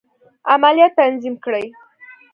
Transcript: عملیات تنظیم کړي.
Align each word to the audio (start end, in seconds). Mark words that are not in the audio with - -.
عملیات 0.53 0.93
تنظیم 0.99 1.35
کړي. 1.43 1.65